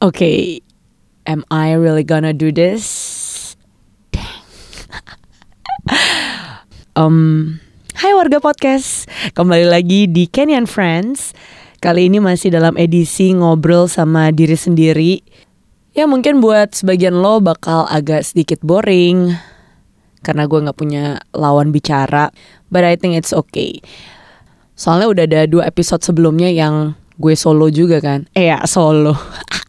Okay, 0.00 0.64
am 1.28 1.44
I 1.52 1.76
really 1.76 2.08
gonna 2.08 2.32
do 2.32 2.48
this? 2.48 3.52
Dang. 4.16 4.40
um, 6.96 7.60
hai 8.00 8.08
warga 8.16 8.40
podcast, 8.40 9.04
kembali 9.36 9.68
lagi 9.68 10.08
di 10.08 10.24
Kenny 10.24 10.56
and 10.56 10.72
Friends. 10.72 11.36
Kali 11.84 12.08
ini 12.08 12.16
masih 12.16 12.48
dalam 12.48 12.80
edisi 12.80 13.36
ngobrol 13.36 13.92
sama 13.92 14.32
diri 14.32 14.56
sendiri. 14.56 15.20
Ya 15.92 16.08
mungkin 16.08 16.40
buat 16.40 16.72
sebagian 16.72 17.20
lo 17.20 17.44
bakal 17.44 17.84
agak 17.92 18.24
sedikit 18.24 18.64
boring 18.64 19.36
karena 20.24 20.48
gue 20.48 20.64
nggak 20.64 20.80
punya 20.80 21.20
lawan 21.36 21.76
bicara. 21.76 22.32
But 22.72 22.88
I 22.88 22.96
think 22.96 23.20
it's 23.20 23.36
okay. 23.36 23.84
Soalnya 24.80 25.12
udah 25.12 25.24
ada 25.28 25.40
dua 25.44 25.68
episode 25.68 26.00
sebelumnya 26.00 26.48
yang 26.48 26.96
gue 27.20 27.36
solo 27.36 27.68
juga 27.68 28.00
kan. 28.00 28.24
Eh 28.32 28.48
ya 28.48 28.64
solo. 28.64 29.12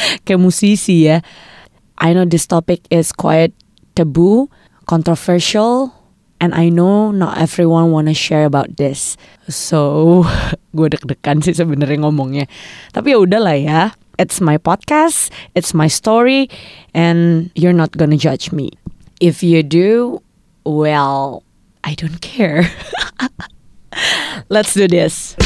kayak 0.24 0.40
musisi 0.40 1.08
ya. 1.08 1.20
I 2.00 2.16
know 2.16 2.24
this 2.24 2.48
topic 2.48 2.80
is 2.88 3.12
quite 3.12 3.52
taboo, 3.92 4.48
controversial, 4.88 5.92
and 6.40 6.56
I 6.56 6.72
know 6.72 7.12
not 7.12 7.36
everyone 7.36 7.92
wanna 7.92 8.16
share 8.16 8.48
about 8.48 8.80
this. 8.80 9.20
So, 9.48 10.24
gue 10.76 10.88
deg-degan 10.88 11.44
sih 11.44 11.52
sebenarnya 11.52 12.00
ngomongnya. 12.00 12.48
Tapi 12.96 13.12
ya 13.12 13.18
udahlah 13.20 13.56
ya. 13.60 13.80
It's 14.20 14.36
my 14.36 14.60
podcast, 14.60 15.32
it's 15.56 15.72
my 15.72 15.88
story, 15.88 16.52
and 16.92 17.48
you're 17.56 17.76
not 17.76 17.96
gonna 17.96 18.20
judge 18.20 18.52
me. 18.52 18.68
If 19.16 19.40
you 19.40 19.64
do, 19.64 20.20
well, 20.68 21.40
I 21.84 21.96
don't 21.96 22.20
care. 22.20 22.68
Let's 24.52 24.76
do 24.76 24.88
this. 24.88 25.36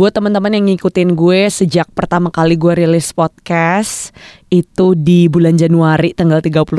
Buat 0.00 0.16
teman-teman 0.16 0.56
yang 0.56 0.64
ngikutin 0.64 1.12
gue 1.12 1.52
sejak 1.52 1.84
pertama 1.92 2.32
kali 2.32 2.56
gue 2.56 2.72
rilis 2.72 3.12
podcast 3.12 4.16
itu 4.48 4.96
di 4.96 5.28
bulan 5.28 5.60
Januari 5.60 6.16
tanggal 6.16 6.40
31. 6.40 6.72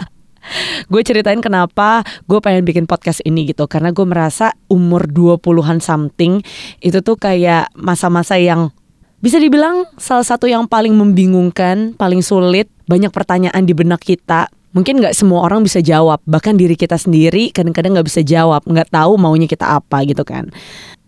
gue 0.88 1.02
ceritain 1.04 1.36
kenapa 1.44 2.00
gue 2.24 2.40
pengen 2.40 2.64
bikin 2.64 2.88
podcast 2.88 3.20
ini 3.28 3.52
gitu 3.52 3.68
karena 3.68 3.92
gue 3.92 4.00
merasa 4.08 4.56
umur 4.72 5.04
20-an 5.12 5.84
something 5.84 6.40
itu 6.80 7.04
tuh 7.04 7.20
kayak 7.20 7.68
masa-masa 7.76 8.40
yang 8.40 8.72
bisa 9.20 9.36
dibilang 9.36 9.84
salah 10.00 10.24
satu 10.24 10.48
yang 10.48 10.64
paling 10.64 10.96
membingungkan, 10.96 11.92
paling 12.00 12.24
sulit, 12.24 12.64
banyak 12.88 13.12
pertanyaan 13.12 13.60
di 13.68 13.76
benak 13.76 14.00
kita 14.00 14.48
mungkin 14.74 15.00
nggak 15.00 15.14
semua 15.16 15.46
orang 15.46 15.64
bisa 15.64 15.80
jawab. 15.80 16.20
Bahkan 16.26 16.58
diri 16.58 16.74
kita 16.74 16.98
sendiri 16.98 17.54
kadang-kadang 17.54 17.96
nggak 17.96 18.08
bisa 18.10 18.20
jawab 18.20 18.60
nggak 18.66 18.90
tahu 18.90 19.16
maunya 19.16 19.48
kita 19.48 19.80
apa 19.80 20.04
gitu 20.04 20.26
kan. 20.26 20.50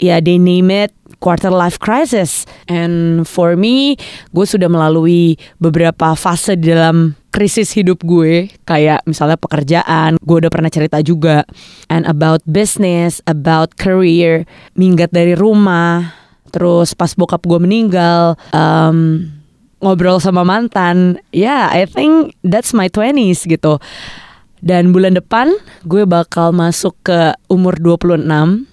Ya 0.00 0.22
they 0.22 0.40
name 0.40 0.70
it 0.72 0.94
quarter 1.18 1.50
life 1.52 1.76
crisis. 1.82 2.46
And 2.70 3.26
for 3.26 3.58
me 3.58 3.98
gue 4.32 4.46
sudah 4.46 4.70
melalui 4.70 5.36
beberapa 5.58 6.14
fase 6.14 6.56
di 6.56 6.72
dalam 6.72 7.18
krisis 7.34 7.74
hidup 7.74 8.06
gue. 8.06 8.48
Kayak 8.64 9.04
misalnya 9.04 9.36
pekerjaan 9.36 10.16
gue 10.22 10.36
udah 10.40 10.48
pernah 10.48 10.70
cerita 10.70 11.02
juga. 11.02 11.44
And 11.90 12.06
about 12.08 12.46
business 12.46 13.20
about 13.26 13.76
career. 13.76 14.48
Minggat 14.78 15.12
dari 15.12 15.34
rumah 15.36 16.14
terus 16.54 16.96
pas 16.96 17.12
bokap 17.12 17.44
gue 17.44 17.60
meninggal 17.60 18.38
um, 18.54 19.28
ngobrol 19.80 20.22
sama 20.22 20.42
mantan, 20.42 21.20
ya 21.30 21.48
yeah, 21.48 21.64
I 21.72 21.84
think 21.84 22.34
that's 22.46 22.72
my 22.72 22.88
twenties 22.88 23.44
gitu. 23.44 23.78
Dan 24.64 24.90
bulan 24.90 25.14
depan 25.14 25.52
gue 25.84 26.08
bakal 26.08 26.50
masuk 26.50 26.96
ke 27.04 27.36
umur 27.46 27.76
26. 27.76 28.24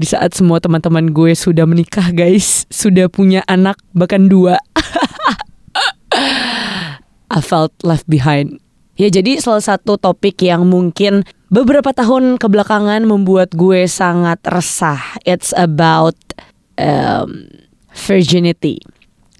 Di 0.00 0.06
saat 0.08 0.32
semua 0.32 0.56
teman-teman 0.56 1.12
gue 1.12 1.36
sudah 1.36 1.68
menikah 1.68 2.08
guys, 2.08 2.64
sudah 2.72 3.12
punya 3.12 3.44
anak 3.44 3.76
bahkan 3.92 4.32
dua. 4.32 4.56
I 7.34 7.40
felt 7.44 7.76
left 7.84 8.08
behind. 8.08 8.64
Ya 8.94 9.10
jadi 9.10 9.42
salah 9.42 9.60
satu 9.60 9.98
topik 9.98 10.38
yang 10.40 10.70
mungkin 10.70 11.26
beberapa 11.50 11.90
tahun 11.90 12.38
kebelakangan 12.38 13.02
membuat 13.04 13.52
gue 13.52 13.90
sangat 13.90 14.40
resah. 14.48 15.02
It's 15.26 15.50
about 15.52 16.16
um, 16.78 17.50
virginity 17.90 18.78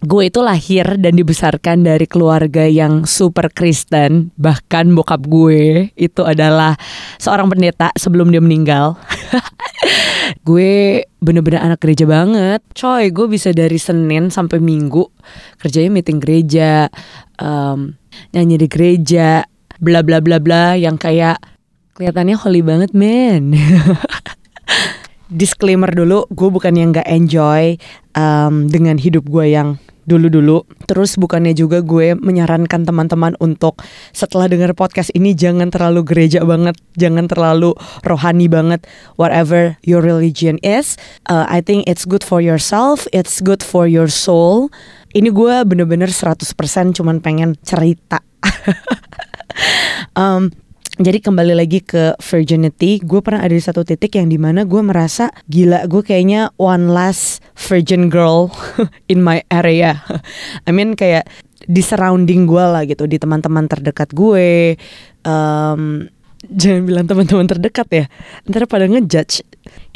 gue 0.05 0.29
itu 0.29 0.45
lahir 0.45 1.01
dan 1.01 1.17
dibesarkan 1.17 1.83
dari 1.89 2.05
keluarga 2.05 2.69
yang 2.69 3.09
super 3.09 3.49
Kristen. 3.49 4.31
Bahkan 4.37 4.93
bokap 4.93 5.25
gue 5.25 5.91
itu 5.97 6.23
adalah 6.23 6.77
seorang 7.17 7.49
pendeta 7.49 7.89
sebelum 7.97 8.29
dia 8.29 8.45
meninggal. 8.45 9.01
Gue 10.49 11.05
bener-bener 11.21 11.61
anak 11.61 11.85
gereja 11.85 12.05
banget. 12.09 12.61
Coy 12.77 13.13
gue 13.13 13.27
bisa 13.29 13.53
dari 13.53 13.77
Senin 13.77 14.29
sampai 14.29 14.61
Minggu 14.61 15.05
kerjanya 15.61 15.89
meeting 15.93 16.21
gereja 16.21 16.89
um, 17.41 17.97
nyanyi 18.33 18.61
di 18.61 18.69
gereja 18.69 19.45
bla 19.81 20.05
bla 20.05 20.21
bla 20.21 20.41
bla 20.41 20.77
yang 20.77 20.97
kayak 21.01 21.41
kelihatannya 21.97 22.37
holy 22.37 22.61
banget 22.61 22.91
men. 22.93 23.53
Disclaimer 25.35 25.89
dulu, 25.91 26.29
gue 26.31 26.49
bukan 26.53 26.77
yang 26.77 26.93
gak 26.93 27.09
enjoy 27.09 27.81
um, 28.15 28.69
dengan 28.69 29.01
hidup 29.01 29.25
gue 29.27 29.51
yang 29.51 29.81
dulu-dulu. 30.05 30.65
Terus 30.89 31.17
bukannya 31.17 31.53
juga 31.57 31.81
gue 31.85 32.17
menyarankan 32.17 32.85
teman-teman 32.89 33.37
untuk 33.41 33.81
setelah 34.13 34.49
dengar 34.49 34.73
podcast 34.77 35.13
ini 35.13 35.37
jangan 35.37 35.69
terlalu 35.69 36.05
gereja 36.05 36.45
banget, 36.45 36.77
jangan 36.97 37.29
terlalu 37.29 37.77
rohani 38.05 38.47
banget. 38.49 38.85
Whatever 39.21 39.77
your 39.85 40.01
religion 40.05 40.61
is, 40.65 40.97
uh, 41.29 41.49
I 41.49 41.61
think 41.61 41.89
it's 41.89 42.05
good 42.05 42.23
for 42.23 42.41
yourself, 42.41 43.09
it's 43.13 43.41
good 43.41 43.65
for 43.65 43.85
your 43.89 44.09
soul. 44.09 44.73
Ini 45.15 45.31
gue 45.31 45.55
bener-bener 45.63 46.11
100% 46.11 46.43
cuman 46.99 47.23
pengen 47.23 47.55
cerita. 47.63 48.19
um, 50.19 50.51
jadi 50.95 51.19
kembali 51.19 51.59
lagi 51.59 51.83
ke 51.83 52.15
virginity, 52.23 53.03
gue 53.03 53.19
pernah 53.19 53.43
ada 53.43 53.51
di 53.51 53.59
satu 53.59 53.83
titik 53.83 54.15
yang 54.15 54.31
di 54.31 54.39
mana 54.39 54.63
gue 54.63 54.79
merasa 54.79 55.27
gila 55.51 55.91
gue 55.91 56.07
kayaknya 56.07 56.55
one 56.55 56.87
last 56.87 57.43
virgin 57.59 58.07
girl 58.07 58.55
in 59.13 59.19
my 59.19 59.43
area. 59.51 59.99
I 60.69 60.71
mean 60.71 60.95
kayak 60.95 61.27
di 61.67 61.83
surrounding 61.83 62.47
gue 62.47 62.63
lah 62.63 62.87
gitu, 62.87 63.11
di 63.11 63.19
teman-teman 63.19 63.67
terdekat 63.67 64.15
gue. 64.15 64.79
Um, 65.27 66.07
jangan 66.47 66.87
bilang 66.87 67.07
teman-teman 67.11 67.51
terdekat 67.51 67.89
ya, 67.91 68.07
ntar 68.47 68.71
pada 68.71 68.87
ngejudge. 68.87 69.43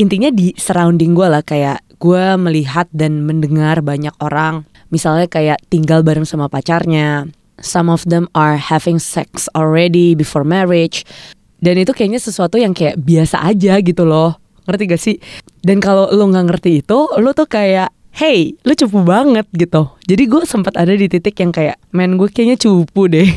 Intinya 0.02 0.34
di 0.34 0.50
surrounding 0.58 1.14
gue 1.14 1.28
lah 1.30 1.46
kayak 1.46 1.78
gue 2.02 2.24
melihat 2.42 2.90
dan 2.90 3.22
mendengar 3.22 3.86
banyak 3.86 4.14
orang, 4.18 4.66
misalnya 4.90 5.30
kayak 5.30 5.62
tinggal 5.70 6.02
bareng 6.02 6.26
sama 6.26 6.50
pacarnya, 6.50 7.30
some 7.60 7.90
of 7.90 8.06
them 8.06 8.28
are 8.34 8.56
having 8.56 8.98
sex 8.98 9.48
already 9.54 10.14
before 10.14 10.44
marriage. 10.46 11.04
Dan 11.58 11.78
itu 11.78 11.90
kayaknya 11.90 12.22
sesuatu 12.22 12.54
yang 12.54 12.74
kayak 12.74 13.02
biasa 13.02 13.42
aja 13.42 13.82
gitu 13.82 14.06
loh. 14.06 14.38
Ngerti 14.66 14.82
gak 14.86 15.02
sih? 15.02 15.16
Dan 15.64 15.82
kalau 15.82 16.06
lo 16.12 16.28
nggak 16.30 16.46
ngerti 16.54 16.84
itu 16.86 16.98
lo 17.18 17.34
tuh 17.34 17.50
kayak 17.50 17.90
hey 18.14 18.54
lo 18.62 18.72
cupu 18.78 19.02
banget 19.02 19.46
gitu. 19.54 19.90
Jadi 20.06 20.22
gue 20.30 20.42
sempat 20.46 20.78
ada 20.78 20.94
di 20.94 21.10
titik 21.10 21.34
yang 21.42 21.50
kayak 21.50 21.78
men 21.90 22.14
gue 22.14 22.30
kayaknya 22.30 22.58
cupu 22.60 23.10
deh. 23.10 23.26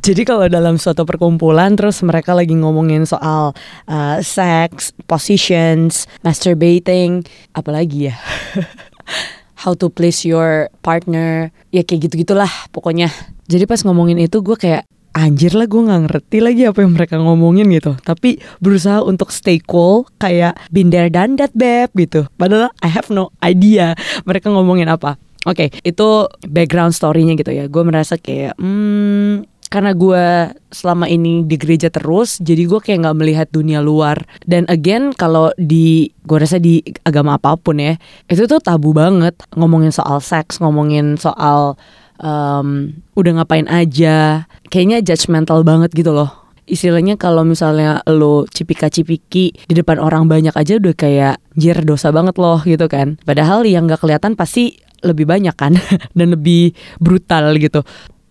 Jadi 0.00 0.24
kalau 0.24 0.48
dalam 0.48 0.80
suatu 0.80 1.04
perkumpulan 1.04 1.76
terus 1.76 2.00
mereka 2.00 2.32
lagi 2.32 2.56
ngomongin 2.56 3.04
soal 3.04 3.52
uh, 3.84 4.16
sex, 4.24 4.96
positions, 5.04 6.08
masturbating, 6.24 7.20
apalagi 7.52 8.08
ya. 8.08 8.16
how 9.60 9.76
to 9.76 9.92
please 9.92 10.24
your 10.24 10.72
partner 10.80 11.52
ya 11.68 11.84
kayak 11.84 12.08
gitu 12.08 12.24
gitulah 12.24 12.50
pokoknya. 12.72 13.12
Jadi 13.50 13.68
pas 13.68 13.84
ngomongin 13.84 14.16
itu 14.16 14.40
gue 14.40 14.56
kayak 14.56 14.88
anjir 15.10 15.52
lah 15.58 15.66
gue 15.66 15.82
nggak 15.82 16.02
ngerti 16.06 16.38
lagi 16.38 16.62
apa 16.70 16.80
yang 16.86 16.96
mereka 16.96 17.20
ngomongin 17.20 17.68
gitu. 17.74 17.98
Tapi 18.00 18.40
berusaha 18.62 19.04
untuk 19.04 19.28
stay 19.34 19.60
cool 19.60 20.08
kayak 20.16 20.56
binder 20.72 21.10
dan 21.12 21.36
that 21.36 21.52
beb 21.52 21.92
gitu. 21.98 22.24
Padahal 22.40 22.72
I 22.80 22.88
have 22.88 23.12
no 23.12 23.34
idea 23.44 23.92
mereka 24.24 24.48
ngomongin 24.48 24.88
apa. 24.88 25.20
Oke, 25.48 25.72
okay, 25.72 25.88
itu 25.88 26.28
background 26.52 26.92
story-nya 26.92 27.32
gitu 27.32 27.48
ya. 27.48 27.64
Gue 27.64 27.80
merasa 27.80 28.20
kayak, 28.20 28.60
hmm, 28.60 29.59
karena 29.70 29.94
gue 29.94 30.50
selama 30.74 31.06
ini 31.06 31.46
di 31.46 31.54
gereja 31.54 31.94
terus 31.94 32.42
jadi 32.42 32.66
gue 32.66 32.82
kayak 32.82 33.06
nggak 33.06 33.18
melihat 33.22 33.48
dunia 33.54 33.78
luar. 33.78 34.18
Dan 34.42 34.66
again 34.66 35.14
kalau 35.14 35.54
di 35.54 36.10
gue 36.26 36.38
rasa 36.42 36.58
di 36.58 36.82
agama 37.06 37.38
apa 37.38 37.54
pun 37.54 37.78
ya 37.78 37.94
itu 38.26 38.50
tuh 38.50 38.58
tabu 38.58 38.90
banget. 38.90 39.38
Ngomongin 39.54 39.94
soal 39.94 40.18
seks 40.18 40.58
ngomongin 40.58 41.14
soal 41.14 41.78
um, 42.18 42.98
udah 43.14 43.32
ngapain 43.40 43.70
aja 43.70 44.50
kayaknya 44.74 45.06
judgmental 45.06 45.62
banget 45.62 45.94
gitu 45.94 46.10
loh. 46.10 46.50
Istilahnya 46.66 47.14
kalau 47.14 47.46
misalnya 47.46 48.02
lo 48.10 48.50
cipika-cipiki 48.50 49.54
di 49.54 49.74
depan 49.74 50.02
orang 50.02 50.26
banyak 50.26 50.54
aja 50.54 50.78
udah 50.82 50.94
kayak 50.94 51.38
jir 51.54 51.78
dosa 51.86 52.10
banget 52.10 52.34
loh 52.42 52.58
gitu 52.66 52.90
kan. 52.90 53.22
Padahal 53.22 53.62
yang 53.62 53.86
nggak 53.86 54.02
kelihatan 54.02 54.34
pasti 54.34 54.82
lebih 55.06 55.30
banyak 55.30 55.54
kan 55.54 55.78
dan 56.18 56.34
lebih 56.34 56.74
brutal 56.98 57.54
gitu 57.56 57.86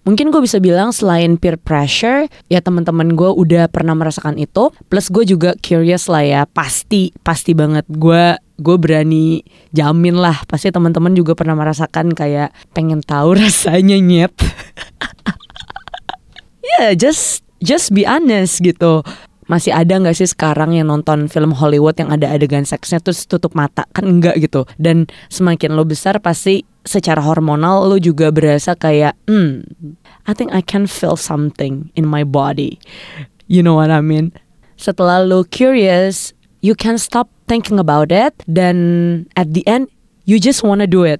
mungkin 0.09 0.33
gue 0.33 0.41
bisa 0.41 0.57
bilang 0.57 0.89
selain 0.89 1.37
peer 1.37 1.53
pressure 1.61 2.25
ya 2.49 2.65
teman-teman 2.65 3.13
gue 3.13 3.29
udah 3.29 3.69
pernah 3.69 3.93
merasakan 3.93 4.41
itu. 4.41 4.73
Plus 4.89 5.13
gue 5.13 5.21
juga 5.21 5.53
curious 5.61 6.09
lah 6.09 6.25
ya 6.25 6.41
pasti 6.49 7.13
pasti 7.21 7.53
banget 7.53 7.85
gue 7.85 8.33
gue 8.57 8.75
berani 8.81 9.45
jamin 9.69 10.17
lah. 10.17 10.41
Pasti 10.49 10.73
teman-teman 10.73 11.13
juga 11.13 11.37
pernah 11.37 11.53
merasakan 11.53 12.17
kayak 12.17 12.49
pengen 12.73 13.05
tahu 13.05 13.37
rasanya 13.45 14.01
nyet. 14.01 14.33
Ya 16.69 16.93
yeah, 16.93 16.93
just 16.93 17.41
just 17.65 17.91
be 17.91 18.05
honest 18.05 18.61
gitu. 18.61 19.01
Masih 19.49 19.73
ada 19.73 19.97
nggak 19.97 20.13
sih 20.13 20.29
sekarang 20.29 20.77
yang 20.77 20.85
nonton 20.85 21.25
film 21.25 21.49
Hollywood 21.57 21.97
yang 21.97 22.13
ada 22.13 22.29
adegan 22.29 22.61
seksnya 22.61 23.01
terus 23.01 23.25
tutup 23.25 23.57
mata? 23.57 23.89
Kan 23.89 24.05
enggak 24.05 24.37
gitu. 24.37 24.69
Dan 24.77 25.09
semakin 25.33 25.73
lo 25.73 25.83
besar 25.83 26.21
pasti 26.21 26.61
secara 26.89 27.19
hormonal 27.21 27.85
lo 27.85 27.97
juga 27.99 28.31
berasa 28.31 28.73
kayak 28.73 29.13
hmm 29.27 29.51
I 30.29 30.37
think 30.37 30.53
I 30.53 30.61
can 30.61 30.85
feel 30.85 31.17
something 31.17 31.89
in 31.97 32.05
my 32.05 32.21
body. 32.21 32.77
You 33.49 33.65
know 33.65 33.73
what 33.73 33.89
I 33.89 34.05
mean? 34.05 34.37
Setelah 34.77 35.25
lo 35.25 35.41
curious 35.41 36.37
you 36.61 36.77
can 36.77 37.01
stop 37.01 37.33
thinking 37.49 37.81
about 37.81 38.13
it. 38.13 38.37
Dan 38.45 39.25
at 39.33 39.57
the 39.57 39.65
end 39.65 39.89
you 40.29 40.37
just 40.37 40.61
wanna 40.61 40.85
do 40.85 41.01
it. 41.01 41.17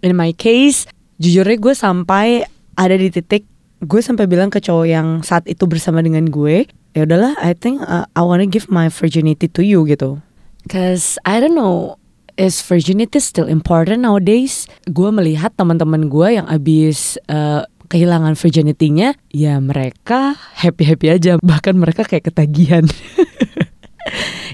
In 0.00 0.16
my 0.16 0.32
case 0.32 0.88
jujurnya 1.20 1.60
gue 1.60 1.74
sampai 1.76 2.48
ada 2.80 2.96
di 2.96 3.12
titik 3.12 3.44
gue 3.84 4.00
sampai 4.00 4.24
bilang 4.24 4.48
ke 4.48 4.64
cowok 4.64 4.88
yang 4.88 5.20
saat 5.20 5.44
itu 5.44 5.68
bersama 5.68 6.00
dengan 6.00 6.24
gue 6.32 6.64
ya 6.96 7.04
udahlah 7.04 7.36
I 7.44 7.52
think 7.52 7.84
uh, 7.84 8.08
I 8.16 8.24
wanna 8.24 8.48
give 8.48 8.72
my 8.72 8.88
virginity 8.88 9.52
to 9.52 9.60
you 9.60 9.84
gitu. 9.84 10.24
Cause 10.72 11.20
I 11.28 11.44
don't 11.44 11.52
know 11.52 12.00
is 12.40 12.64
virginity 12.64 13.20
still 13.20 13.44
important 13.52 14.00
nowadays? 14.08 14.64
Gue 14.88 15.12
melihat 15.12 15.52
teman-teman 15.60 16.08
gue 16.08 16.40
yang 16.40 16.48
abis 16.48 17.20
uh, 17.28 17.68
kehilangan 17.90 18.38
virginity-nya 18.38 19.18
ya 19.34 19.58
mereka 19.58 20.38
happy 20.54 20.86
happy 20.86 21.06
aja. 21.10 21.32
Bahkan 21.42 21.74
mereka 21.74 22.06
kayak 22.06 22.30
ketagihan. 22.30 22.86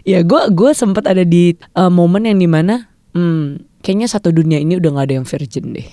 Ya 0.06 0.22
gue 0.22 0.38
gue 0.54 0.70
sempat 0.70 1.02
ada 1.10 1.26
di 1.26 1.58
uh, 1.74 1.90
momen 1.90 2.30
yang 2.30 2.38
di 2.38 2.46
mana 2.46 2.86
hmm, 3.10 3.82
kayaknya 3.82 4.06
satu 4.06 4.30
dunia 4.30 4.62
ini 4.62 4.78
udah 4.78 5.02
gak 5.02 5.06
ada 5.10 5.14
yang 5.18 5.26
virgin 5.26 5.74
deh. 5.74 5.88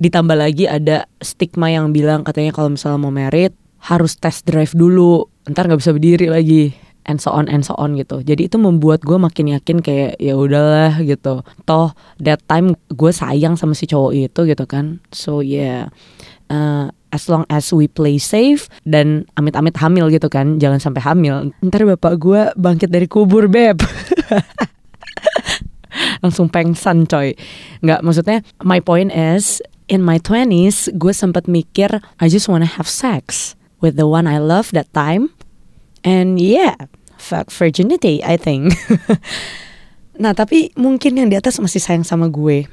Ditambah 0.00 0.32
lagi 0.32 0.64
ada 0.64 1.04
stigma 1.20 1.68
yang 1.68 1.92
bilang 1.92 2.24
katanya 2.24 2.56
kalau 2.56 2.72
misalnya 2.72 3.04
mau 3.04 3.12
merit 3.12 3.52
harus 3.84 4.16
test 4.16 4.48
drive 4.48 4.72
dulu. 4.72 5.28
Ntar 5.44 5.68
nggak 5.68 5.80
bisa 5.84 5.92
berdiri 5.92 6.32
lagi 6.32 6.72
and 7.04 7.18
so 7.20 7.32
on 7.32 7.48
and 7.48 7.64
so 7.64 7.76
on 7.80 7.96
gitu. 7.96 8.20
Jadi 8.20 8.48
itu 8.48 8.56
membuat 8.56 9.04
gue 9.04 9.16
makin 9.16 9.56
yakin 9.56 9.80
kayak 9.80 10.20
ya 10.20 10.36
udahlah 10.36 11.00
gitu. 11.00 11.44
Toh 11.64 11.92
that 12.20 12.44
time 12.46 12.76
gue 12.92 13.12
sayang 13.12 13.56
sama 13.56 13.72
si 13.76 13.88
cowok 13.88 14.12
itu 14.16 14.40
gitu 14.44 14.64
kan. 14.68 15.00
So 15.14 15.40
yeah. 15.40 15.92
Uh, 16.50 16.90
as 17.14 17.30
long 17.30 17.46
as 17.50 17.70
we 17.70 17.86
play 17.86 18.18
safe 18.18 18.66
dan 18.86 19.26
amit-amit 19.38 19.74
hamil 19.78 20.10
gitu 20.10 20.26
kan 20.26 20.58
jangan 20.58 20.82
sampai 20.82 21.02
hamil 21.02 21.54
ntar 21.62 21.86
bapak 21.86 22.18
gue 22.18 22.40
bangkit 22.58 22.90
dari 22.90 23.06
kubur 23.10 23.46
beb. 23.50 23.78
Langsung 26.22 26.46
pengsan 26.50 27.06
coy. 27.06 27.34
Nggak 27.82 28.00
maksudnya 28.02 28.38
my 28.62 28.78
point 28.82 29.10
is 29.10 29.58
in 29.90 30.02
my 30.06 30.22
20s 30.22 30.90
gue 30.94 31.10
sempat 31.14 31.50
mikir 31.50 32.02
I 32.22 32.26
just 32.30 32.46
wanna 32.46 32.66
have 32.78 32.86
sex 32.86 33.54
with 33.82 33.98
the 33.98 34.06
one 34.06 34.30
I 34.30 34.38
love 34.38 34.70
that 34.72 34.90
time. 34.94 35.34
And 36.04 36.40
yeah, 36.40 36.76
fuck 37.20 37.52
virginity, 37.52 38.24
I 38.24 38.40
think. 38.40 38.74
nah, 40.22 40.32
tapi 40.32 40.72
mungkin 40.74 41.20
yang 41.20 41.28
di 41.28 41.36
atas 41.36 41.60
masih 41.60 41.80
sayang 41.80 42.06
sama 42.08 42.32
gue. 42.32 42.64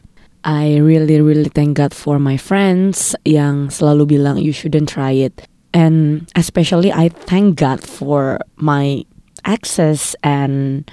I 0.47 0.79
really 0.79 1.19
really 1.19 1.51
thank 1.51 1.75
God 1.75 1.91
for 1.91 2.23
my 2.23 2.39
friends 2.39 3.17
yang 3.27 3.67
selalu 3.67 4.15
bilang 4.15 4.39
you 4.39 4.55
shouldn't 4.55 4.87
try 4.87 5.11
it. 5.11 5.43
And 5.75 6.23
especially 6.39 6.93
I 6.93 7.11
thank 7.11 7.59
God 7.59 7.83
for 7.83 8.39
my 8.55 9.03
exes 9.43 10.15
and 10.23 10.87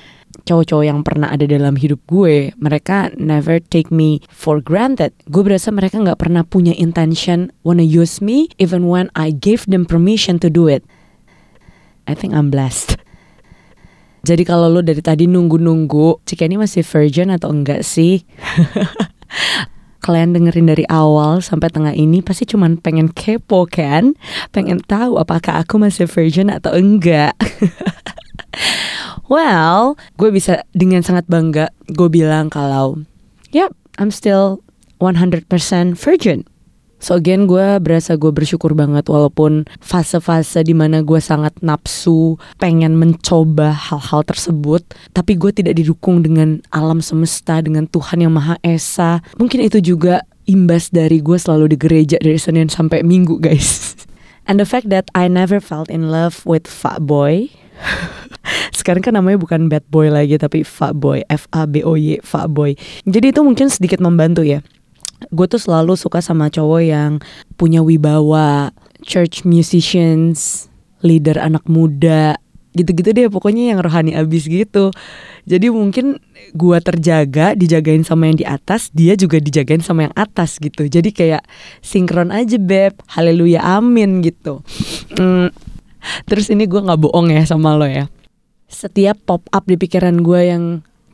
cowok-cowok 0.44 0.84
yang 0.84 1.00
pernah 1.06 1.30
ada 1.30 1.46
dalam 1.46 1.78
hidup 1.78 2.02
gue, 2.10 2.50
mereka 2.58 3.14
never 3.14 3.62
take 3.62 3.94
me 3.94 4.18
for 4.28 4.58
granted. 4.58 5.14
Gue 5.30 5.46
berasa 5.46 5.70
mereka 5.70 6.02
nggak 6.02 6.20
pernah 6.20 6.42
punya 6.42 6.74
intention 6.74 7.54
wanna 7.62 7.86
use 7.86 8.18
me 8.18 8.50
even 8.58 8.90
when 8.90 9.08
I 9.14 9.30
gave 9.30 9.64
them 9.70 9.86
permission 9.86 10.42
to 10.42 10.50
do 10.50 10.66
it. 10.66 10.82
I 12.04 12.12
think 12.12 12.36
I'm 12.36 12.52
blessed. 12.52 13.00
Jadi 14.24 14.42
kalau 14.48 14.72
lo 14.72 14.80
dari 14.80 15.04
tadi 15.04 15.28
nunggu-nunggu, 15.28 16.24
Cika 16.24 16.48
ini 16.48 16.56
masih 16.56 16.80
virgin 16.80 17.28
atau 17.28 17.52
enggak 17.52 17.84
sih? 17.84 18.24
Kalian 20.04 20.36
dengerin 20.36 20.68
dari 20.68 20.84
awal 20.88 21.40
sampai 21.44 21.68
tengah 21.72 21.92
ini 21.92 22.24
pasti 22.24 22.48
cuman 22.48 22.80
pengen 22.80 23.12
kepo 23.12 23.68
kan? 23.68 24.16
Pengen 24.52 24.80
tahu 24.84 25.20
apakah 25.20 25.64
aku 25.64 25.76
masih 25.76 26.08
virgin 26.08 26.48
atau 26.48 26.72
enggak? 26.72 27.36
Well, 29.24 29.96
gue 30.20 30.28
bisa 30.28 30.68
dengan 30.76 31.00
sangat 31.00 31.24
bangga 31.32 31.72
gue 31.88 32.08
bilang 32.12 32.52
kalau, 32.52 33.08
yep, 33.56 33.72
I'm 33.96 34.12
still 34.12 34.60
100% 35.00 35.48
virgin. 35.96 36.44
So 37.02 37.20
again 37.20 37.44
gue 37.44 37.78
berasa 37.82 38.16
gue 38.16 38.32
bersyukur 38.32 38.72
banget 38.72 39.06
walaupun 39.10 39.68
fase-fase 39.82 40.64
di 40.64 40.72
mana 40.72 41.04
gue 41.04 41.20
sangat 41.20 41.52
nafsu 41.60 42.40
pengen 42.56 42.96
mencoba 42.96 43.74
hal-hal 43.74 44.24
tersebut 44.24 44.80
tapi 45.12 45.36
gue 45.36 45.52
tidak 45.52 45.76
didukung 45.76 46.24
dengan 46.24 46.64
alam 46.72 47.04
semesta 47.04 47.60
dengan 47.60 47.84
Tuhan 47.90 48.24
yang 48.24 48.32
Maha 48.32 48.56
Esa. 48.64 49.20
Mungkin 49.36 49.68
itu 49.68 49.84
juga 49.84 50.24
imbas 50.48 50.92
dari 50.92 51.20
gue 51.20 51.36
selalu 51.36 51.74
di 51.74 51.76
gereja 51.76 52.16
dari 52.20 52.40
Senin 52.40 52.72
sampai 52.72 53.04
Minggu 53.04 53.40
guys. 53.40 53.94
And 54.48 54.60
the 54.60 54.68
fact 54.68 54.92
that 54.92 55.08
I 55.16 55.28
never 55.32 55.56
felt 55.56 55.88
in 55.88 56.12
love 56.12 56.44
with 56.44 56.68
fuck 56.68 57.00
boy. 57.00 57.48
Sekarang 58.76 59.00
kan 59.00 59.16
namanya 59.16 59.40
bukan 59.40 59.72
bad 59.72 59.88
boy 59.88 60.12
lagi 60.12 60.36
tapi 60.36 60.60
fuck 60.64 60.92
boy 60.92 61.24
F 61.32 61.48
A 61.56 61.64
B 61.64 61.80
O 61.80 61.96
Y 61.96 62.20
fuck 62.20 62.52
boy. 62.52 62.76
Jadi 63.08 63.32
itu 63.32 63.40
mungkin 63.40 63.72
sedikit 63.72 64.04
membantu 64.04 64.44
ya 64.44 64.60
gue 65.30 65.46
tuh 65.46 65.60
selalu 65.60 65.94
suka 65.98 66.20
sama 66.20 66.50
cowok 66.50 66.82
yang 66.82 67.12
punya 67.58 67.80
wibawa 67.80 68.74
church 69.04 69.44
musicians 69.44 70.68
leader 71.04 71.36
anak 71.36 71.64
muda 71.68 72.40
gitu-gitu 72.74 73.14
deh 73.14 73.30
pokoknya 73.30 73.70
yang 73.70 73.78
rohani 73.78 74.18
abis 74.18 74.50
gitu. 74.50 74.90
Jadi 75.46 75.70
mungkin 75.70 76.18
gue 76.58 76.78
terjaga 76.82 77.54
dijagain 77.54 78.02
sama 78.02 78.26
yang 78.26 78.38
di 78.40 78.42
atas 78.42 78.90
dia 78.90 79.14
juga 79.14 79.38
dijagain 79.38 79.78
sama 79.78 80.10
yang 80.10 80.14
atas 80.18 80.58
gitu. 80.58 80.90
Jadi 80.90 81.14
kayak 81.14 81.46
sinkron 81.86 82.34
aja 82.34 82.58
beb. 82.58 82.98
Haleluya 83.06 83.62
amin 83.62 84.26
gitu. 84.26 84.66
Hmm, 85.14 85.54
Terus 86.28 86.52
ini 86.52 86.68
gue 86.68 86.80
nggak 86.80 87.00
bohong 87.00 87.32
ya 87.32 87.42
sama 87.48 87.76
lo 87.76 87.88
ya. 87.88 88.08
Setiap 88.68 89.16
pop 89.24 89.44
up 89.52 89.64
di 89.64 89.76
pikiran 89.78 90.20
gue 90.20 90.40
yang 90.50 90.64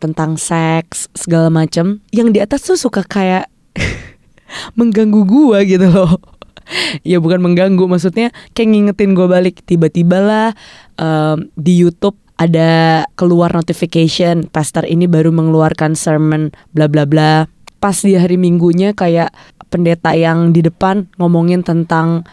tentang 0.01 0.41
seks 0.41 1.13
segala 1.13 1.53
macem, 1.53 2.01
yang 2.09 2.33
di 2.33 2.41
atas 2.41 2.65
tuh 2.65 2.79
suka 2.79 3.05
kayak 3.05 3.50
mengganggu 4.79 5.23
gue 5.27 5.59
gitu 5.67 5.89
loh. 5.91 6.19
ya 7.03 7.19
bukan 7.19 7.43
mengganggu, 7.43 7.83
maksudnya 7.91 8.31
kayak 8.55 8.69
ngingetin 8.71 9.15
gue 9.15 9.27
balik. 9.27 9.63
Tiba-tiba 9.67 10.19
lah 10.23 10.49
um, 10.99 11.51
di 11.59 11.83
YouTube 11.83 12.17
ada 12.41 13.05
keluar 13.21 13.53
notification 13.53 14.49
pastor 14.49 14.89
ini 14.89 15.05
baru 15.05 15.29
mengeluarkan 15.29 15.93
sermon 15.99 16.55
bla 16.73 16.87
bla 16.89 17.05
bla. 17.05 17.45
Pas 17.81 17.97
di 18.01 18.17
hari 18.17 18.37
minggunya 18.37 18.93
kayak 18.97 19.33
pendeta 19.69 20.13
yang 20.17 20.53
di 20.53 20.65
depan 20.65 21.09
ngomongin 21.21 21.65
tentang 21.65 22.25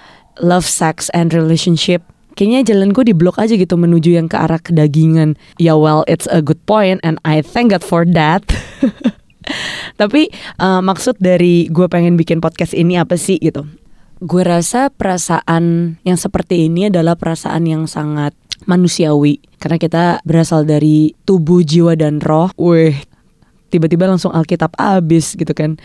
love, 0.42 0.68
sex, 0.68 1.10
and 1.14 1.34
relationship 1.34 2.04
kayaknya 2.38 2.70
jalan 2.70 2.94
gue 2.94 3.10
di 3.10 3.18
blok 3.18 3.42
aja 3.42 3.58
gitu 3.58 3.74
menuju 3.74 4.14
yang 4.14 4.30
ke 4.30 4.38
arah 4.38 4.62
kedagingan. 4.62 5.34
Ya 5.58 5.74
well, 5.74 6.06
it's 6.06 6.30
a 6.30 6.46
good 6.46 6.62
point 6.70 7.02
and 7.02 7.18
I 7.26 7.42
thank 7.42 7.74
God 7.74 7.82
for 7.82 8.06
that. 8.14 8.46
Tapi 10.02 10.30
uh, 10.62 10.82
maksud 10.84 11.18
dari 11.18 11.68
gue 11.68 11.88
pengen 11.90 12.16
bikin 12.16 12.40
podcast 12.44 12.74
ini 12.78 13.00
apa 13.00 13.16
sih 13.16 13.40
gitu? 13.40 13.66
Gue 14.18 14.42
rasa 14.42 14.90
perasaan 14.90 15.98
yang 16.02 16.18
seperti 16.18 16.66
ini 16.66 16.90
adalah 16.90 17.14
perasaan 17.14 17.70
yang 17.70 17.86
sangat 17.86 18.34
manusiawi 18.66 19.38
karena 19.62 19.78
kita 19.78 20.04
berasal 20.26 20.66
dari 20.66 21.14
tubuh, 21.26 21.62
jiwa 21.62 21.94
dan 21.94 22.18
roh. 22.22 22.50
Wih, 22.58 22.98
tiba-tiba 23.70 24.10
langsung 24.10 24.34
Alkitab 24.34 24.74
abis 24.78 25.38
gitu 25.38 25.54
kan. 25.54 25.78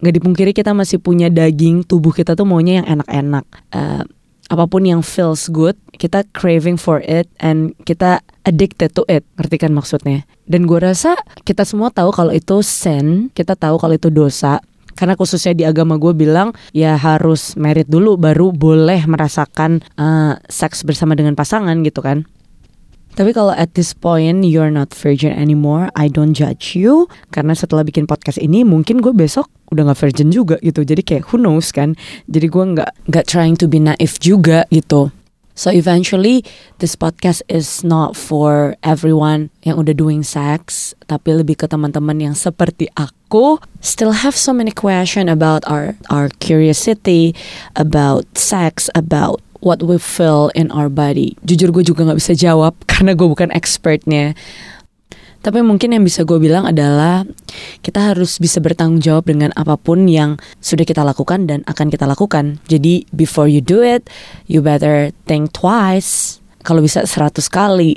Gak 0.00 0.16
dipungkiri 0.16 0.56
kita 0.56 0.72
masih 0.72 0.96
punya 0.96 1.28
daging, 1.28 1.84
tubuh 1.84 2.14
kita 2.14 2.32
tuh 2.32 2.48
maunya 2.48 2.80
yang 2.80 3.00
enak-enak. 3.00 3.44
Uh, 3.74 4.02
apa 4.50 4.66
pun 4.66 4.82
yang 4.82 5.00
feels 5.00 5.46
good, 5.46 5.78
kita 5.94 6.26
craving 6.34 6.74
for 6.74 6.98
it 7.06 7.30
and 7.38 7.70
kita 7.86 8.18
addicted 8.42 8.90
to 8.98 9.06
it. 9.06 9.22
Ngerti 9.38 9.56
kan 9.62 9.70
maksudnya? 9.70 10.26
Dan 10.50 10.66
gue 10.66 10.82
rasa 10.82 11.14
kita 11.46 11.62
semua 11.62 11.94
tahu 11.94 12.10
kalau 12.10 12.34
itu 12.34 12.58
sin, 12.66 13.30
kita 13.30 13.54
tahu 13.54 13.78
kalau 13.78 13.94
itu 13.94 14.10
dosa. 14.10 14.58
Karena 14.98 15.14
khususnya 15.14 15.54
di 15.54 15.64
agama 15.64 15.96
gue 15.96 16.12
bilang 16.12 16.50
ya 16.74 16.98
harus 16.98 17.54
merit 17.54 17.86
dulu 17.86 18.18
baru 18.18 18.50
boleh 18.50 19.06
merasakan 19.06 19.80
uh, 19.96 20.36
seks 20.50 20.82
bersama 20.82 21.14
dengan 21.14 21.38
pasangan 21.38 21.78
gitu 21.86 22.02
kan. 22.02 22.26
Tapi 23.10 23.34
kalau 23.34 23.50
at 23.50 23.74
this 23.74 23.90
point 23.90 24.46
you're 24.46 24.70
not 24.70 24.94
virgin 24.94 25.34
anymore, 25.34 25.90
I 25.98 26.06
don't 26.06 26.34
judge 26.34 26.78
you. 26.78 27.10
Karena 27.34 27.58
setelah 27.58 27.82
bikin 27.82 28.06
podcast 28.06 28.38
ini 28.38 28.62
mungkin 28.62 29.02
gue 29.02 29.10
besok 29.10 29.50
udah 29.70 29.90
nggak 29.90 30.00
virgin 30.02 30.28
juga 30.34 30.56
gitu 30.60 30.82
jadi 30.82 31.02
kayak 31.02 31.30
who 31.30 31.38
knows 31.38 31.70
kan 31.70 31.94
jadi 32.26 32.46
gue 32.46 32.64
nggak 32.76 32.90
nggak 33.10 33.24
trying 33.26 33.54
to 33.54 33.70
be 33.70 33.78
naive 33.78 34.18
juga 34.18 34.66
gitu 34.70 35.14
So 35.60 35.68
eventually 35.68 36.40
this 36.80 36.96
podcast 36.96 37.44
is 37.44 37.84
not 37.84 38.16
for 38.16 38.80
everyone 38.80 39.52
yang 39.60 39.76
udah 39.76 39.92
doing 39.92 40.24
sex, 40.24 40.96
tapi 41.04 41.36
lebih 41.36 41.60
ke 41.60 41.68
teman-teman 41.68 42.16
yang 42.16 42.32
seperti 42.32 42.88
aku 42.96 43.60
still 43.84 44.24
have 44.24 44.32
so 44.32 44.56
many 44.56 44.72
question 44.72 45.28
about 45.28 45.60
our 45.68 46.00
our 46.08 46.32
curiosity 46.40 47.36
about 47.76 48.24
sex, 48.40 48.88
about 48.96 49.44
what 49.60 49.84
we 49.84 50.00
feel 50.00 50.48
in 50.56 50.72
our 50.72 50.88
body. 50.88 51.36
Jujur 51.44 51.76
gue 51.76 51.84
juga 51.84 52.08
nggak 52.08 52.20
bisa 52.24 52.32
jawab 52.32 52.72
karena 52.90 53.12
gue 53.12 53.28
bukan 53.28 53.52
expertnya. 53.52 54.32
Tapi 55.40 55.64
mungkin 55.64 55.96
yang 55.96 56.04
bisa 56.04 56.28
gue 56.28 56.36
bilang 56.36 56.68
adalah 56.68 57.24
kita 57.80 58.12
harus 58.12 58.36
bisa 58.36 58.60
bertanggung 58.60 59.00
jawab 59.00 59.24
dengan 59.28 59.48
apa 59.56 59.80
pun 59.80 60.04
yang 60.04 60.36
sudah 60.60 60.84
kita 60.84 61.00
lakukan 61.00 61.48
dan 61.48 61.64
akan 61.64 61.88
kita 61.88 62.04
lakukan. 62.04 62.60
Jadi 62.68 63.08
before 63.16 63.48
you 63.48 63.64
do 63.64 63.80
it, 63.80 64.04
you 64.44 64.60
better 64.60 65.12
think 65.24 65.56
twice. 65.56 66.38
Kalau 66.60 66.84
bisa 66.84 67.08
100 67.08 67.40
kali, 67.48 67.96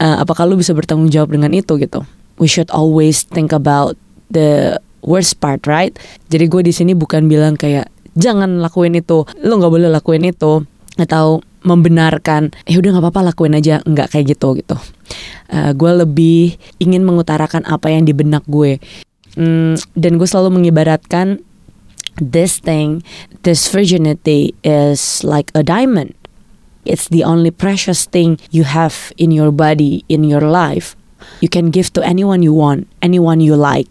uh, 0.00 0.16
apakah 0.24 0.48
lu 0.48 0.56
bisa 0.56 0.72
bertanggung 0.72 1.12
jawab 1.12 1.36
dengan 1.36 1.52
itu 1.52 1.76
gitu? 1.76 2.00
We 2.40 2.48
should 2.48 2.72
always 2.72 3.28
think 3.28 3.52
about 3.52 4.00
the 4.32 4.80
worst 5.04 5.36
part, 5.36 5.68
right? 5.68 5.92
Jadi 6.32 6.48
gue 6.48 6.64
di 6.64 6.72
sini 6.72 6.96
bukan 6.96 7.28
bilang 7.28 7.60
kayak 7.60 7.92
jangan 8.16 8.64
lakuin 8.64 8.96
itu, 8.96 9.28
lu 9.44 9.60
nggak 9.60 9.68
boleh 9.68 9.92
lakuin 9.92 10.24
itu, 10.24 10.64
atau 10.96 11.44
membenarkan 11.62 12.52
eh 12.64 12.76
udah 12.76 12.96
nggak 12.96 13.04
apa-apa 13.04 13.32
lakuin 13.32 13.56
aja 13.56 13.84
nggak 13.84 14.12
kayak 14.12 14.36
gitu 14.36 14.56
gitu. 14.56 14.76
Uh, 15.50 15.72
gue 15.76 15.92
lebih 16.04 16.56
ingin 16.80 17.04
mengutarakan 17.04 17.66
apa 17.68 17.92
yang 17.92 18.06
di 18.06 18.12
benak 18.16 18.44
gue. 18.48 18.80
Mm, 19.38 19.78
dan 19.94 20.12
gue 20.18 20.26
selalu 20.26 20.58
mengibaratkan 20.58 21.38
this 22.18 22.58
thing 22.58 23.00
this 23.46 23.70
virginity 23.70 24.52
is 24.66 25.24
like 25.24 25.48
a 25.56 25.62
diamond. 25.64 26.16
It's 26.88 27.08
the 27.12 27.22
only 27.24 27.52
precious 27.52 28.08
thing 28.08 28.40
you 28.48 28.64
have 28.64 29.12
in 29.20 29.30
your 29.30 29.52
body 29.52 30.04
in 30.08 30.24
your 30.24 30.42
life. 30.44 30.96
You 31.44 31.52
can 31.52 31.68
give 31.68 31.92
to 31.96 32.00
anyone 32.00 32.40
you 32.40 32.56
want 32.56 32.88
anyone 33.04 33.44
you 33.44 33.54
like. 33.54 33.88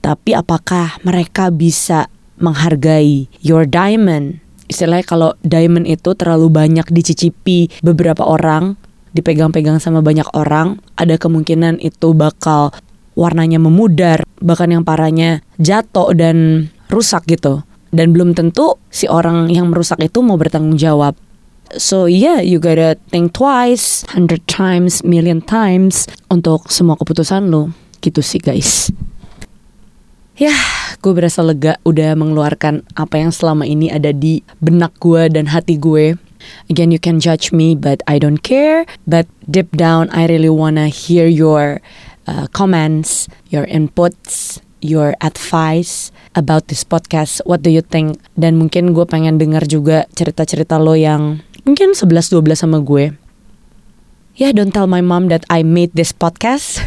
Tapi 0.00 0.32
apakah 0.32 1.00
mereka 1.04 1.52
bisa 1.52 2.08
menghargai 2.40 3.28
your 3.44 3.68
diamond 3.68 4.43
istilahnya 4.68 5.06
kalau 5.06 5.30
diamond 5.44 5.86
itu 5.88 6.12
terlalu 6.16 6.50
banyak 6.50 6.86
dicicipi 6.90 7.70
beberapa 7.84 8.24
orang, 8.24 8.76
dipegang-pegang 9.14 9.78
sama 9.78 10.02
banyak 10.02 10.26
orang, 10.34 10.82
ada 10.98 11.14
kemungkinan 11.14 11.78
itu 11.80 12.12
bakal 12.12 12.74
warnanya 13.14 13.62
memudar, 13.62 14.26
bahkan 14.42 14.70
yang 14.74 14.82
parahnya 14.82 15.40
jatuh 15.62 16.10
dan 16.12 16.68
rusak 16.90 17.24
gitu. 17.30 17.62
Dan 17.94 18.10
belum 18.10 18.34
tentu 18.34 18.74
si 18.90 19.06
orang 19.06 19.46
yang 19.54 19.70
merusak 19.70 20.02
itu 20.02 20.18
mau 20.18 20.34
bertanggung 20.34 20.74
jawab. 20.74 21.14
So 21.78 22.10
yeah, 22.10 22.42
you 22.42 22.58
gotta 22.58 22.98
think 23.14 23.32
twice, 23.38 24.02
hundred 24.10 24.42
times, 24.50 25.06
million 25.06 25.38
times 25.38 26.10
untuk 26.26 26.66
semua 26.74 26.98
keputusan 26.98 27.54
lo. 27.54 27.70
Gitu 28.02 28.18
sih 28.18 28.42
guys. 28.42 28.90
Ya, 30.34 30.50
gue 31.00 31.12
berasa 31.14 31.40
lega 31.42 31.78
udah 31.82 32.14
mengeluarkan 32.18 32.84
apa 32.94 33.16
yang 33.18 33.32
selama 33.32 33.64
ini 33.66 33.90
ada 33.90 34.12
di 34.12 34.44
benak 34.60 34.94
gue 35.00 35.30
dan 35.32 35.50
hati 35.50 35.78
gue. 35.80 36.18
Again, 36.68 36.92
you 36.92 37.00
can 37.00 37.24
judge 37.24 37.56
me, 37.56 37.72
but 37.72 38.04
I 38.04 38.20
don't 38.20 38.44
care. 38.44 38.84
But 39.08 39.24
deep 39.48 39.72
down, 39.72 40.12
I 40.12 40.28
really 40.28 40.52
wanna 40.52 40.92
hear 40.92 41.24
your 41.24 41.80
uh, 42.28 42.52
comments, 42.52 43.32
your 43.48 43.64
inputs, 43.64 44.60
your 44.84 45.16
advice 45.24 46.12
about 46.36 46.68
this 46.68 46.84
podcast. 46.84 47.40
What 47.48 47.64
do 47.64 47.72
you 47.72 47.80
think? 47.80 48.20
Dan 48.36 48.60
mungkin 48.60 48.92
gue 48.92 49.08
pengen 49.08 49.40
dengar 49.40 49.64
juga 49.64 50.04
cerita-cerita 50.12 50.76
lo 50.76 50.92
yang 50.92 51.40
mungkin 51.64 51.96
11-12 51.96 52.60
sama 52.60 52.84
gue 52.84 53.23
yeah, 54.34 54.50
don't 54.52 54.74
tell 54.74 54.86
my 54.86 55.00
mom 55.00 55.28
that 55.28 55.44
I 55.50 55.62
made 55.62 55.94
this 55.94 56.12
podcast. 56.12 56.82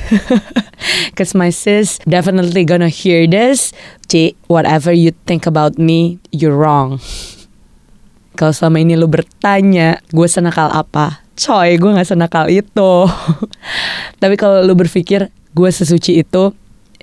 Because 1.11 1.33
my 1.33 1.49
sis 1.49 1.97
definitely 2.05 2.63
gonna 2.63 2.89
hear 2.91 3.25
this. 3.25 3.73
C, 4.07 4.35
whatever 4.47 4.93
you 4.93 5.11
think 5.25 5.47
about 5.47 5.79
me, 5.79 6.19
you're 6.31 6.55
wrong. 6.55 7.01
Kalau 8.37 8.53
selama 8.53 8.85
ini 8.85 8.93
lu 8.93 9.09
bertanya, 9.09 9.97
gue 10.13 10.27
senakal 10.29 10.69
apa? 10.69 11.25
Coy, 11.33 11.81
gue 11.81 11.89
gak 11.89 12.13
senakal 12.13 12.45
itu. 12.53 12.93
Tapi 14.21 14.35
kalau 14.37 14.61
lu 14.61 14.77
berpikir, 14.77 15.33
gue 15.57 15.69
sesuci 15.73 16.21
itu, 16.21 16.53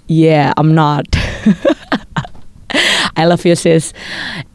yeah, 0.07 0.55
I'm 0.55 0.79
not. 0.79 1.07
I 3.19 3.27
love 3.27 3.43
you, 3.47 3.55
sis. 3.59 3.91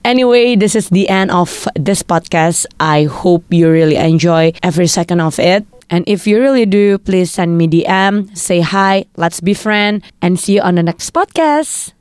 Anyway, 0.04 0.56
this 0.56 0.76
is 0.76 0.88
the 0.88 1.08
end 1.12 1.32
of 1.32 1.68
this 1.76 2.04
podcast. 2.04 2.64
I 2.80 3.12
hope 3.12 3.44
you 3.52 3.72
really 3.72 3.96
enjoy 3.96 4.52
every 4.64 4.88
second 4.88 5.20
of 5.20 5.40
it. 5.40 5.68
And 5.90 6.04
if 6.08 6.28
you 6.28 6.40
really 6.40 6.66
do, 6.66 6.98
please 6.98 7.32
send 7.32 7.58
me 7.58 7.68
DM, 7.68 8.36
say 8.38 8.62
hi, 8.62 9.06
let's 9.18 9.42
be 9.42 9.54
friends. 9.54 10.06
and 10.22 10.40
see 10.40 10.56
you 10.56 10.62
on 10.62 10.76
the 10.76 10.84
next 10.84 11.12
podcast. 11.12 11.94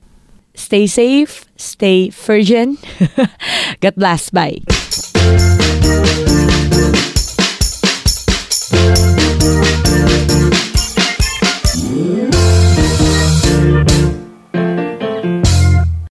Stay 0.54 0.86
safe, 0.86 1.46
stay 1.56 2.10
virgin. 2.10 2.78
God 3.80 3.94
bless. 3.94 4.30
Bye. 4.30 4.58